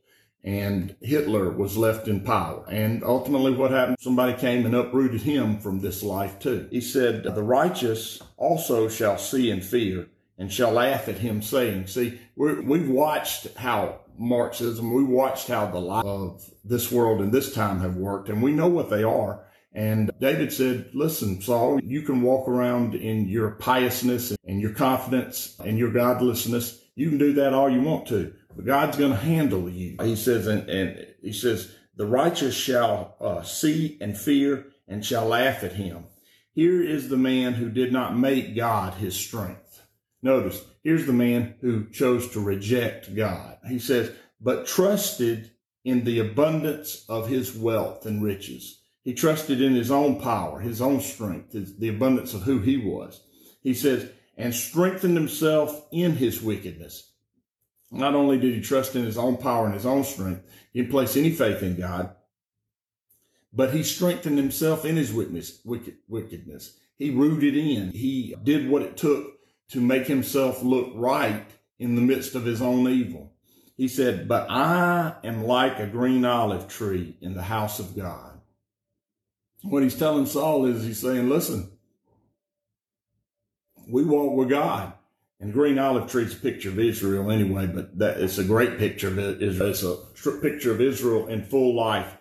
and 0.44 0.96
Hitler 1.02 1.52
was 1.52 1.78
left 1.78 2.08
in 2.08 2.22
power. 2.22 2.66
And 2.68 3.04
ultimately 3.04 3.54
what 3.54 3.72
happened? 3.72 3.98
Somebody 4.00 4.34
came 4.34 4.66
and 4.66 4.76
uprooted 4.76 5.22
him 5.22 5.60
from 5.60 5.80
this 5.80 6.02
life 6.02 6.40
too. 6.40 6.68
He 6.72 6.82
said, 6.82 7.24
the 7.24 7.44
righteous 7.44 8.22
also 8.38 8.90
shall 8.90 9.18
see 9.18 9.52
and 9.52 9.64
fear 9.64 10.08
and 10.38 10.52
shall 10.52 10.72
laugh 10.72 11.08
at 11.08 11.20
him 11.20 11.42
saying, 11.42 11.86
see, 11.88 12.20
we 12.36 12.80
have 12.80 12.90
watched 12.90 13.56
how 13.58 14.01
Marxism, 14.18 14.94
we 14.94 15.04
watched 15.04 15.48
how 15.48 15.66
the 15.68 15.80
life 15.80 16.06
of 16.06 16.44
this 16.64 16.92
world 16.92 17.22
and 17.22 17.34
this 17.34 17.54
time 17.54 17.80
have 17.80 17.96
worked 17.96 18.30
and 18.30 18.42
we 18.42 18.52
know 18.52 18.68
what 18.68 18.90
they 18.90 19.04
are. 19.04 19.46
And 19.74 20.12
David 20.20 20.52
said, 20.52 20.90
listen, 20.94 21.42
Saul, 21.42 21.80
you 21.82 22.02
can 22.02 22.22
walk 22.22 22.48
around 22.48 22.94
in 22.94 23.30
your 23.30 23.52
piousness 23.52 24.36
and 24.46 24.60
your 24.60 24.74
confidence 24.74 25.56
and 25.64 25.78
your 25.78 25.92
godlessness. 25.92 26.82
You 26.96 27.10
can 27.10 27.18
do 27.18 27.34
that 27.34 27.54
all 27.54 27.70
you 27.70 27.82
want 27.82 28.08
to, 28.08 28.34
but 28.56 28.66
God's 28.66 28.98
going 28.98 29.12
to 29.12 29.18
handle 29.18 29.70
you. 29.70 29.96
He 30.04 30.18
says, 30.18 30.48
and, 30.48 30.70
and 30.70 31.08
he 31.22 31.32
says, 31.32 31.74
the 31.96 32.06
righteous 32.06 32.56
shall 32.56 33.16
uh, 33.22 33.44
see 33.44 33.98
and 34.02 34.18
fear 34.18 34.68
and 34.88 35.06
shall 35.06 35.26
laugh 35.26 35.64
at 35.64 35.74
him. 35.74 36.06
Here 36.54 36.84
is 36.84 37.08
the 37.08 37.16
man 37.18 37.54
who 37.54 37.70
did 37.70 37.94
not 37.94 38.18
make 38.18 38.56
God 38.58 38.96
his 38.96 39.16
strength. 39.16 39.71
Notice, 40.22 40.64
here's 40.84 41.06
the 41.06 41.14
man 41.14 41.56
who 41.62 41.90
chose 41.90 42.30
to 42.32 42.40
reject 42.40 43.16
God. 43.16 43.58
He 43.68 43.80
says, 43.80 44.12
but 44.40 44.68
trusted 44.68 45.52
in 45.84 46.04
the 46.04 46.20
abundance 46.20 47.06
of 47.10 47.28
his 47.28 47.56
wealth 47.56 48.06
and 48.06 48.24
riches. 48.24 48.82
He 49.04 49.14
trusted 49.14 49.62
in 49.62 49.74
his 49.74 49.90
own 49.90 50.22
power, 50.22 50.60
his 50.60 50.80
own 50.80 51.02
strength, 51.02 51.54
his, 51.54 51.78
the 51.78 51.90
abundance 51.90 52.36
of 52.36 52.44
who 52.44 52.60
he 52.60 52.78
was. 52.78 53.24
He 53.64 53.74
says, 53.74 54.10
and 54.38 54.54
strengthened 54.54 55.18
himself 55.18 55.88
in 55.92 56.14
his 56.14 56.42
wickedness. 56.42 57.12
Not 57.92 58.14
only 58.14 58.40
did 58.40 58.54
he 58.54 58.62
trust 58.62 58.96
in 58.96 59.04
his 59.04 59.18
own 59.18 59.38
power 59.38 59.66
and 59.66 59.74
his 59.74 59.86
own 59.86 60.04
strength, 60.04 60.44
he 60.72 60.82
didn't 60.82 60.92
place 60.92 61.18
any 61.18 61.32
faith 61.32 61.64
in 61.64 61.76
God, 61.76 62.16
but 63.52 63.74
he 63.74 63.84
strengthened 63.84 64.38
himself 64.38 64.86
in 64.86 64.96
his 64.96 65.12
wickedness. 65.12 65.62
wickedness. 66.08 66.78
He 66.98 67.10
rooted 67.10 67.58
in. 67.58 67.92
He 67.92 68.36
did 68.44 68.70
what 68.70 68.84
it 68.84 68.96
took 68.96 69.41
to 69.72 69.82
make 69.82 70.08
himself 70.08 70.64
look 70.64 70.92
right 70.96 71.46
in 71.80 71.96
the 71.96 72.02
midst 72.02 72.36
of 72.36 72.46
his 72.46 72.62
own 72.62 72.88
evil. 72.88 73.34
He 73.78 73.88
said, 73.88 74.28
but 74.28 74.50
I 74.50 75.16
am 75.24 75.44
like 75.46 75.80
a 75.80 75.88
green 75.88 76.26
olive 76.26 76.68
tree 76.68 77.18
in 77.22 77.34
the 77.34 77.42
house 77.42 77.80
of 77.80 77.96
God. 77.96 78.40
What 79.64 79.84
he's 79.84 79.98
telling 79.98 80.26
Saul 80.26 80.66
is 80.66 80.84
he's 80.84 81.00
saying, 81.00 81.30
listen, 81.30 81.72
we 83.88 84.04
walk 84.04 84.36
with 84.36 84.50
God. 84.50 84.94
And 85.40 85.54
green 85.54 85.80
olive 85.80 86.12
tree 86.12 86.26
is 86.26 86.34
a 86.34 86.38
picture 86.38 86.70
of 86.70 86.78
Israel 86.78 87.32
anyway, 87.32 87.66
but 87.66 87.98
that 87.98 88.20
it's 88.20 88.38
a 88.38 88.44
great 88.44 88.78
picture 88.78 89.08
of 89.08 89.18
it. 89.18 89.42
It's 89.42 89.84
a 89.84 90.32
picture 90.40 90.72
of 90.72 90.82
Israel 90.82 91.28
in 91.28 91.44
full 91.44 91.76
life. 91.76 92.18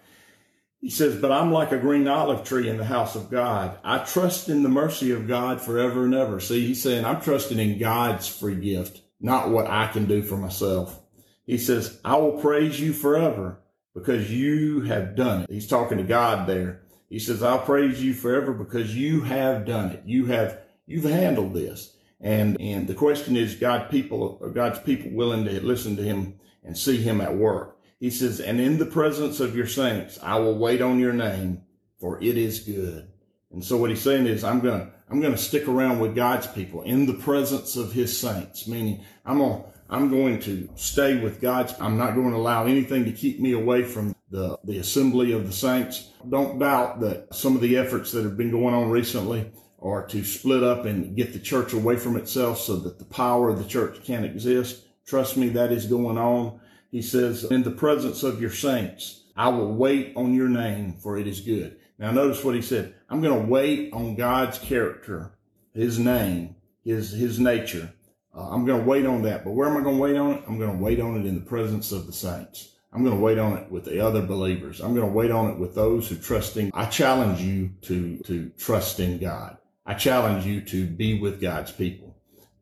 He 0.80 0.88
says, 0.88 1.20
but 1.20 1.30
I'm 1.30 1.52
like 1.52 1.72
a 1.72 1.78
green 1.78 2.08
olive 2.08 2.42
tree 2.44 2.68
in 2.68 2.78
the 2.78 2.84
house 2.84 3.14
of 3.14 3.30
God. 3.30 3.78
I 3.84 3.98
trust 3.98 4.48
in 4.48 4.62
the 4.62 4.70
mercy 4.70 5.10
of 5.10 5.28
God 5.28 5.60
forever 5.60 6.04
and 6.04 6.14
ever. 6.14 6.40
See, 6.40 6.66
he's 6.66 6.82
saying 6.82 7.04
I'm 7.04 7.20
trusting 7.20 7.58
in 7.58 7.78
God's 7.78 8.26
free 8.26 8.54
gift, 8.54 9.02
not 9.20 9.50
what 9.50 9.66
I 9.66 9.88
can 9.88 10.06
do 10.06 10.22
for 10.22 10.38
myself. 10.38 10.98
He 11.44 11.58
says, 11.58 12.00
I 12.02 12.16
will 12.16 12.40
praise 12.40 12.80
you 12.80 12.94
forever 12.94 13.60
because 13.94 14.30
you 14.30 14.82
have 14.82 15.16
done 15.16 15.42
it. 15.42 15.50
He's 15.50 15.66
talking 15.66 15.98
to 15.98 16.04
God 16.04 16.48
there. 16.48 16.80
He 17.10 17.18
says, 17.18 17.42
I'll 17.42 17.58
praise 17.58 18.02
you 18.02 18.14
forever 18.14 18.54
because 18.54 18.96
you 18.96 19.22
have 19.22 19.66
done 19.66 19.90
it. 19.90 20.02
You 20.06 20.26
have, 20.26 20.60
you've 20.86 21.04
handled 21.04 21.52
this. 21.52 21.94
And, 22.20 22.58
and 22.60 22.86
the 22.86 22.94
question 22.94 23.36
is, 23.36 23.54
God 23.54 23.90
people, 23.90 24.50
God's 24.54 24.78
people 24.78 25.10
willing 25.10 25.44
to 25.44 25.60
listen 25.60 25.96
to 25.96 26.02
him 26.02 26.38
and 26.62 26.78
see 26.78 26.98
him 26.98 27.20
at 27.20 27.36
work? 27.36 27.76
He 28.00 28.10
says, 28.10 28.40
and 28.40 28.60
in 28.60 28.78
the 28.78 28.86
presence 28.86 29.38
of 29.38 29.54
your 29.54 29.68
saints, 29.68 30.18
I 30.22 30.38
will 30.40 30.58
wait 30.58 30.82
on 30.82 30.98
your 30.98 31.12
name 31.12 31.62
for 32.00 32.20
it 32.20 32.36
is 32.36 32.60
good. 32.60 33.08
And 33.52 33.64
so 33.64 33.76
what 33.76 33.90
he's 33.90 34.00
saying 34.00 34.26
is, 34.26 34.42
I'm 34.42 34.60
going 34.60 34.80
to, 34.80 34.92
I'm 35.10 35.20
going 35.20 35.32
to 35.32 35.38
stick 35.38 35.68
around 35.68 36.00
with 36.00 36.14
God's 36.14 36.46
people 36.46 36.82
in 36.82 37.06
the 37.06 37.14
presence 37.14 37.76
of 37.76 37.92
his 37.92 38.16
saints, 38.16 38.66
meaning 38.66 39.04
I'm 39.24 39.38
going 39.38 39.64
I'm 39.90 40.08
going 40.08 40.38
to 40.42 40.70
stay 40.76 41.18
with 41.18 41.40
God's. 41.40 41.74
I'm 41.80 41.98
not 41.98 42.14
going 42.14 42.30
to 42.30 42.36
allow 42.36 42.64
anything 42.64 43.04
to 43.06 43.12
keep 43.12 43.40
me 43.40 43.52
away 43.52 43.82
from 43.82 44.14
the, 44.30 44.56
the 44.62 44.78
assembly 44.78 45.32
of 45.32 45.48
the 45.48 45.52
saints. 45.52 46.10
Don't 46.28 46.60
doubt 46.60 47.00
that 47.00 47.34
some 47.34 47.56
of 47.56 47.60
the 47.60 47.76
efforts 47.76 48.12
that 48.12 48.22
have 48.22 48.36
been 48.36 48.52
going 48.52 48.72
on 48.72 48.88
recently 48.88 49.50
are 49.82 50.06
to 50.06 50.22
split 50.22 50.62
up 50.62 50.84
and 50.84 51.16
get 51.16 51.32
the 51.32 51.40
church 51.40 51.72
away 51.72 51.96
from 51.96 52.16
itself 52.16 52.60
so 52.60 52.76
that 52.76 53.00
the 53.00 53.04
power 53.04 53.48
of 53.48 53.58
the 53.58 53.68
church 53.68 54.04
can't 54.04 54.24
exist. 54.24 54.84
Trust 55.06 55.36
me, 55.36 55.48
that 55.48 55.72
is 55.72 55.86
going 55.86 56.18
on. 56.18 56.60
He 56.90 57.02
says, 57.02 57.44
in 57.44 57.62
the 57.62 57.70
presence 57.70 58.22
of 58.22 58.40
your 58.40 58.50
saints, 58.50 59.24
I 59.36 59.48
will 59.48 59.72
wait 59.72 60.12
on 60.16 60.34
your 60.34 60.48
name 60.48 60.94
for 60.94 61.18
it 61.18 61.26
is 61.26 61.40
good. 61.40 61.76
Now 61.98 62.10
notice 62.10 62.42
what 62.42 62.54
he 62.54 62.62
said. 62.62 62.94
I'm 63.08 63.20
going 63.20 63.40
to 63.40 63.48
wait 63.48 63.92
on 63.92 64.16
God's 64.16 64.58
character, 64.58 65.32
his 65.72 65.98
name, 65.98 66.56
his, 66.84 67.12
his 67.12 67.38
nature. 67.38 67.92
Uh, 68.34 68.48
I'm 68.50 68.64
going 68.64 68.80
to 68.80 68.86
wait 68.86 69.06
on 69.06 69.22
that. 69.22 69.44
But 69.44 69.52
where 69.52 69.68
am 69.68 69.76
I 69.76 69.82
going 69.82 69.96
to 69.96 70.02
wait 70.02 70.16
on 70.16 70.32
it? 70.32 70.44
I'm 70.46 70.58
going 70.58 70.70
to 70.76 70.82
wait 70.82 71.00
on 71.00 71.16
it 71.20 71.26
in 71.26 71.34
the 71.34 71.40
presence 71.46 71.92
of 71.92 72.06
the 72.06 72.12
saints. 72.12 72.76
I'm 72.92 73.04
going 73.04 73.16
to 73.16 73.22
wait 73.22 73.38
on 73.38 73.56
it 73.56 73.70
with 73.70 73.84
the 73.84 74.00
other 74.00 74.22
believers. 74.22 74.80
I'm 74.80 74.94
going 74.94 75.06
to 75.06 75.12
wait 75.12 75.30
on 75.30 75.50
it 75.50 75.58
with 75.58 75.74
those 75.74 76.08
who 76.08 76.16
trust 76.16 76.56
in. 76.56 76.70
I 76.74 76.86
challenge 76.86 77.40
you 77.40 77.70
to, 77.82 78.18
to 78.24 78.50
trust 78.58 78.98
in 78.98 79.18
God. 79.18 79.58
I 79.86 79.94
challenge 79.94 80.44
you 80.44 80.60
to 80.62 80.86
be 80.86 81.20
with 81.20 81.40
God's 81.40 81.70
people, 81.70 82.09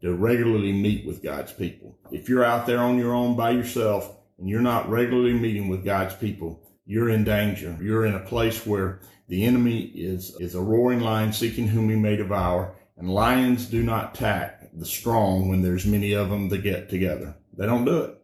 to 0.02 0.14
regularly 0.14 0.72
meet 0.72 1.06
with 1.06 1.22
God's 1.22 1.52
people. 1.52 1.98
If 2.10 2.28
you're 2.28 2.44
out 2.44 2.66
there 2.66 2.78
on 2.78 2.98
your 2.98 3.12
own 3.12 3.36
by 3.36 3.50
yourself 3.50 4.16
and 4.38 4.48
you're 4.48 4.60
not 4.60 4.88
regularly 4.88 5.32
meeting 5.32 5.68
with 5.68 5.84
God's 5.84 6.14
people, 6.14 6.62
you're 6.86 7.10
in 7.10 7.24
danger. 7.24 7.76
You're 7.80 8.06
in 8.06 8.14
a 8.14 8.20
place 8.20 8.64
where 8.64 9.00
the 9.28 9.44
enemy 9.44 9.82
is, 9.94 10.34
is 10.40 10.54
a 10.54 10.60
roaring 10.60 11.00
lion 11.00 11.32
seeking 11.32 11.68
whom 11.68 11.90
he 11.90 11.96
may 11.96 12.16
devour, 12.16 12.74
and 12.96 13.10
lions 13.10 13.66
do 13.66 13.82
not 13.82 14.16
attack 14.16 14.70
the 14.72 14.86
strong 14.86 15.48
when 15.48 15.62
there's 15.62 15.84
many 15.84 16.12
of 16.12 16.30
them 16.30 16.48
that 16.48 16.62
get 16.62 16.88
together. 16.88 17.34
They 17.56 17.66
don't 17.66 17.84
do 17.84 17.98
it. 18.02 18.18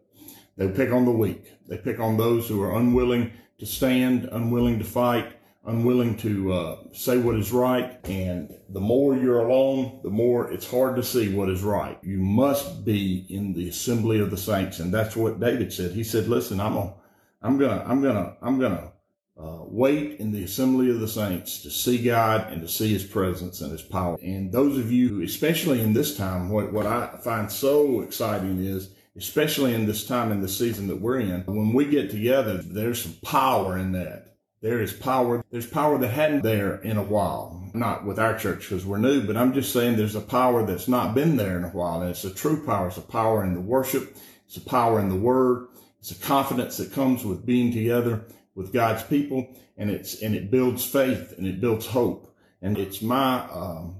They 0.57 0.69
pick 0.69 0.93
on 0.93 1.05
the 1.05 1.11
weak. 1.11 1.53
They 1.69 1.77
pick 1.77 1.99
on 1.99 2.17
those 2.17 2.49
who 2.49 2.63
are 2.63 2.77
unwilling 2.77 3.33
to 3.59 3.67
stand, 3.67 4.29
unwilling 4.31 4.79
to 4.79 4.85
fight, 4.85 5.34
unwilling 5.67 6.17
to 6.19 6.53
uh, 6.53 6.77
say 6.93 7.19
what 7.19 7.37
is 7.37 7.53
right. 7.53 7.99
And 8.05 8.55
the 8.69 8.81
more 8.81 9.17
you're 9.17 9.41
alone, 9.41 10.01
the 10.03 10.11
more 10.11 10.51
it's 10.51 10.71
hard 10.71 10.97
to 10.97 11.03
see 11.03 11.35
what 11.35 11.49
is 11.49 11.63
right. 11.63 11.99
You 12.03 12.19
must 12.19 12.85
be 12.85 13.27
in 13.29 13.53
the 13.53 13.69
assembly 13.69 14.21
of 14.21 14.31
the 14.31 14.37
saints. 14.37 14.81
And 14.81 14.93
that's 14.93 15.17
what 15.17 15.41
David 15.41 15.73
said. 15.73 15.93
He 15.93 16.05
said, 16.05 16.29
listen, 16.29 16.61
I'm 16.61 16.75
gonna, 16.75 16.95
I'm 17.43 17.59
gonna, 17.59 17.85
I'm 17.87 18.03
gonna, 18.03 18.37
I'm 18.43 18.59
gonna 18.59 18.93
uh, 19.39 19.65
wait 19.67 20.21
in 20.21 20.33
the 20.33 20.45
assembly 20.45 20.91
of 20.91 21.01
the 21.01 21.09
saints 21.09 21.63
to 21.63 21.71
see 21.71 22.03
God 22.03 22.53
and 22.53 22.61
to 22.63 22.69
see 22.69 22.93
his 22.93 23.05
presence 23.05 23.61
and 23.61 23.73
his 23.73 23.83
power. 23.83 24.19
And 24.23 24.53
those 24.53 24.79
of 24.79 24.93
you, 24.93 25.23
especially 25.23 25.81
in 25.81 25.93
this 25.93 26.17
time, 26.17 26.51
what, 26.51 26.73
what 26.73 26.87
I 26.87 27.19
find 27.23 27.51
so 27.51 28.03
exciting 28.03 28.65
is 28.65 28.91
especially 29.17 29.75
in 29.75 29.87
this 29.87 30.07
time 30.07 30.33
in 30.33 30.41
the 30.41 30.49
season 30.49 30.89
that 30.89 31.01
we're 31.01 31.21
in, 31.21 31.43
when 31.47 31.73
we 31.73 31.85
get 31.85 32.11
together, 32.11 32.59
there's 32.59 33.03
some 33.03 33.15
power 33.23 33.79
in 33.79 33.93
that 33.93 34.24
there 34.65 34.81
is 34.81 34.95
power. 34.95 35.45
There's 35.51 35.67
power 35.67 35.99
that 35.99 36.09
hadn't 36.09 36.43
there 36.43 36.77
in 36.77 36.97
a 36.97 37.03
while. 37.03 37.63
Not 37.75 38.07
with 38.07 38.19
our 38.19 38.39
church 38.39 38.61
because 38.61 38.87
we're 38.87 38.97
new, 38.97 39.27
but 39.27 39.37
I'm 39.37 39.53
just 39.53 39.75
saying 39.75 39.97
there's 39.97 40.15
a 40.15 40.23
power 40.23 40.65
that's 40.65 40.89
not 40.89 41.15
been 41.15 41.37
there 41.37 41.59
in 41.59 41.65
a 41.65 41.69
while. 41.69 42.01
And 42.01 42.09
it's 42.09 42.25
a 42.25 42.33
true 42.33 42.65
power. 42.65 42.89
It's 42.89 42.97
a 42.97 43.03
power 43.03 43.45
in 43.45 43.53
the 43.53 43.61
worship. 43.61 44.17
It's 44.47 44.57
a 44.57 44.63
power 44.63 45.01
in 45.01 45.11
the 45.11 45.17
word. 45.17 45.69
It's 46.01 46.13
a 46.13 46.15
confidence 46.15 46.79
that 46.79 46.95
comes 46.95 47.27
with 47.27 47.45
being 47.45 47.73
together 47.73 48.25
with 48.55 48.73
God's 48.73 49.03
people. 49.03 49.55
And 49.77 49.91
it's, 49.91 50.23
and 50.23 50.35
it 50.35 50.51
builds 50.51 50.83
faith 50.83 51.35
and 51.37 51.47
it 51.47 51.61
builds 51.61 51.85
hope. 51.85 52.35
And 52.63 52.79
it's 52.79 53.03
my, 53.03 53.47
um, 53.51 53.97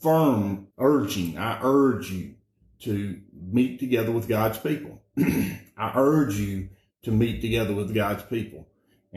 firm 0.00 0.68
urging. 0.78 1.38
I 1.38 1.58
urge 1.60 2.12
you 2.12 2.36
to 2.82 3.20
meet 3.32 3.80
together 3.80 4.12
with 4.12 4.28
God's 4.28 4.58
people. 4.58 5.02
I 5.18 5.90
urge 5.96 6.36
you 6.36 6.68
to 7.02 7.10
meet 7.10 7.40
together 7.40 7.74
with 7.74 7.92
God's 7.92 8.22
people. 8.22 8.68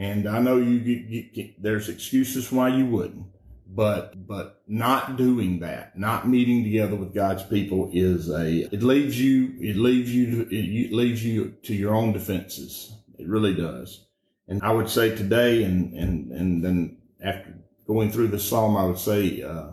And 0.02 0.28
I 0.28 0.40
know 0.40 0.56
you, 0.56 0.72
you, 0.72 1.28
you, 1.32 1.52
there's 1.58 1.88
excuses 1.88 2.50
why 2.50 2.70
you 2.70 2.86
wouldn't, 2.86 3.24
but, 3.68 4.26
but 4.26 4.60
not 4.66 5.16
doing 5.16 5.60
that, 5.60 5.96
not 5.96 6.26
meeting 6.26 6.64
together 6.64 6.96
with 6.96 7.14
God's 7.14 7.44
people 7.44 7.88
is 7.92 8.28
a, 8.28 8.62
it 8.74 8.82
leaves 8.82 9.20
you, 9.20 9.54
it 9.60 9.76
leaves 9.76 10.12
you, 10.12 10.48
it 10.50 10.92
leaves 10.92 11.24
you 11.24 11.54
to 11.62 11.72
your 11.72 11.94
own 11.94 12.12
defenses. 12.12 12.92
It 13.16 13.28
really 13.28 13.54
does. 13.54 14.04
And 14.48 14.60
I 14.64 14.72
would 14.72 14.90
say 14.90 15.14
today 15.14 15.62
and, 15.62 15.94
and, 15.94 16.32
and 16.32 16.64
then 16.64 16.98
after 17.22 17.54
going 17.86 18.10
through 18.10 18.28
the 18.28 18.40
Psalm, 18.40 18.76
I 18.76 18.84
would 18.84 18.98
say, 18.98 19.40
uh, 19.42 19.70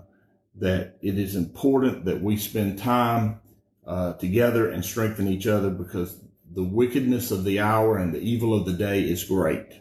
that 0.58 1.00
it 1.02 1.18
is 1.18 1.36
important 1.36 2.06
that 2.06 2.22
we 2.22 2.38
spend 2.38 2.78
time 2.78 3.40
uh, 3.88 4.14
together 4.14 4.70
and 4.70 4.86
strengthen 4.86 5.28
each 5.28 5.48
other 5.48 5.72
because 5.72 6.22
the 6.54 6.64
wickedness 6.64 7.32
of 7.32 7.46
the 7.46 7.60
hour 7.60 7.98
and 7.98 8.14
the 8.14 8.22
evil 8.22 8.54
of 8.54 8.68
the 8.68 8.74
day 8.74 9.02
is 9.02 9.24
great 9.24 9.80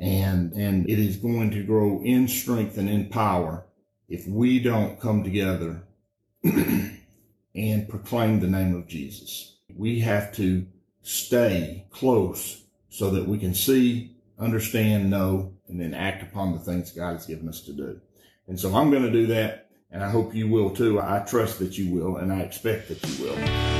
and 0.00 0.52
and 0.54 0.88
it 0.88 0.98
is 0.98 1.16
going 1.16 1.50
to 1.50 1.62
grow 1.62 2.00
in 2.02 2.26
strength 2.26 2.78
and 2.78 2.88
in 2.88 3.08
power 3.08 3.64
if 4.08 4.26
we 4.26 4.58
don't 4.58 4.98
come 4.98 5.22
together 5.22 5.82
and 6.42 7.88
proclaim 7.88 8.40
the 8.40 8.46
name 8.46 8.74
of 8.74 8.88
Jesus. 8.88 9.56
We 9.76 10.00
have 10.00 10.34
to 10.36 10.66
stay 11.02 11.86
close 11.90 12.62
so 12.88 13.10
that 13.10 13.28
we 13.28 13.38
can 13.38 13.54
see, 13.54 14.16
understand, 14.38 15.10
know, 15.10 15.52
and 15.68 15.80
then 15.80 15.94
act 15.94 16.22
upon 16.22 16.52
the 16.52 16.58
things 16.58 16.90
God 16.90 17.12
has 17.12 17.26
given 17.26 17.48
us 17.48 17.60
to 17.62 17.72
do. 17.72 18.00
And 18.48 18.58
so 18.58 18.74
I'm 18.74 18.90
going 18.90 19.04
to 19.04 19.12
do 19.12 19.26
that, 19.28 19.70
and 19.92 20.02
I 20.02 20.10
hope 20.10 20.34
you 20.34 20.48
will 20.48 20.70
too. 20.70 21.00
I 21.00 21.20
trust 21.20 21.60
that 21.60 21.78
you 21.78 21.94
will, 21.94 22.16
and 22.16 22.32
I 22.32 22.40
expect 22.40 22.88
that 22.88 23.06
you 23.08 23.24
will. 23.24 23.79